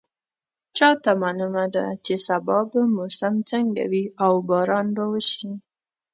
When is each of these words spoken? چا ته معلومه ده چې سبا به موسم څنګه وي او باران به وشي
چا 0.77 0.89
ته 1.03 1.11
معلومه 1.23 1.65
ده 1.75 1.85
چې 2.05 2.13
سبا 2.27 2.57
به 2.71 2.81
موسم 2.95 3.35
څنګه 3.51 3.83
وي 3.91 4.05
او 4.25 4.33
باران 4.49 4.87
به 4.95 5.03
وشي 5.11 5.51